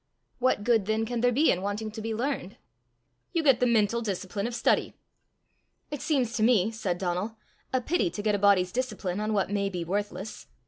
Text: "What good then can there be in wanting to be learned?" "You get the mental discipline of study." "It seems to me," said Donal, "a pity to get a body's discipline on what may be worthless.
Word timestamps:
"What 0.39 0.63
good 0.63 0.87
then 0.87 1.05
can 1.05 1.21
there 1.21 1.31
be 1.31 1.51
in 1.51 1.61
wanting 1.61 1.91
to 1.91 2.01
be 2.01 2.15
learned?" 2.15 2.57
"You 3.33 3.43
get 3.43 3.59
the 3.59 3.67
mental 3.67 4.01
discipline 4.01 4.47
of 4.47 4.55
study." 4.55 4.95
"It 5.91 6.01
seems 6.01 6.33
to 6.37 6.41
me," 6.41 6.71
said 6.71 6.97
Donal, 6.97 7.37
"a 7.71 7.81
pity 7.81 8.09
to 8.09 8.21
get 8.23 8.33
a 8.33 8.39
body's 8.39 8.71
discipline 8.71 9.19
on 9.19 9.31
what 9.31 9.51
may 9.51 9.69
be 9.69 9.85
worthless. 9.85 10.47